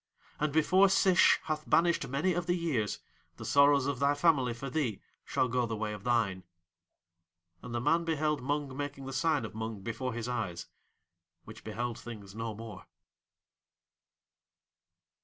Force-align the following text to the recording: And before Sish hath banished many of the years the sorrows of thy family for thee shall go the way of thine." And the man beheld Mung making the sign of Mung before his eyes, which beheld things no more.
And 0.39 0.51
before 0.51 0.89
Sish 0.89 1.39
hath 1.43 1.69
banished 1.69 2.07
many 2.07 2.33
of 2.33 2.47
the 2.47 2.55
years 2.57 3.01
the 3.37 3.45
sorrows 3.45 3.85
of 3.85 3.99
thy 3.99 4.15
family 4.15 4.51
for 4.51 4.67
thee 4.67 4.99
shall 5.23 5.47
go 5.47 5.67
the 5.67 5.75
way 5.75 5.93
of 5.93 6.03
thine." 6.05 6.43
And 7.61 7.75
the 7.75 7.79
man 7.81 8.03
beheld 8.03 8.41
Mung 8.41 8.75
making 8.75 9.05
the 9.05 9.13
sign 9.13 9.45
of 9.45 9.53
Mung 9.53 9.81
before 9.81 10.13
his 10.13 10.27
eyes, 10.27 10.65
which 11.45 11.63
beheld 11.63 11.99
things 11.99 12.33
no 12.33 12.55
more. 12.55 12.87